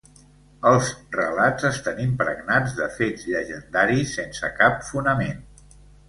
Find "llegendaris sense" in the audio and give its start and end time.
3.33-4.49